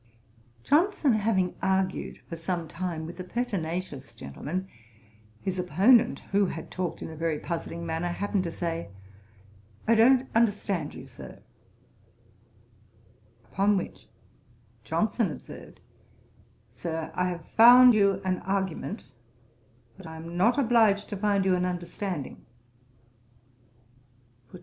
Johnson 0.63 1.13
having 1.13 1.53
argued 1.61 2.21
for 2.27 2.35
some 2.35 2.67
time 2.67 3.05
with 3.05 3.19
a 3.19 3.23
pertinacious 3.23 4.15
gentleman; 4.15 4.67
his 5.43 5.59
opponent, 5.59 6.21
who 6.31 6.47
had 6.47 6.71
talked 6.71 7.03
in 7.03 7.11
a 7.11 7.15
very 7.15 7.37
puzzling 7.37 7.85
manner, 7.85 8.07
happened 8.07 8.43
to 8.45 8.51
say, 8.51 8.89
'I 9.87 9.93
don't 9.93 10.29
understand 10.33 10.95
you, 10.95 11.05
Sir:' 11.05 11.43
upon 13.43 13.77
which 13.77 14.07
Johnson 14.83 15.29
observed, 15.31 15.79
'Sir, 16.71 17.11
I 17.13 17.27
have 17.27 17.45
found 17.55 17.93
you 17.93 18.21
an 18.25 18.39
argument; 18.39 19.05
but 19.97 20.07
I 20.07 20.15
am 20.15 20.35
not 20.35 20.57
obliged 20.57 21.09
to 21.09 21.15
find 21.15 21.45
you 21.45 21.53
an 21.53 21.63
understanding.' 21.65 22.43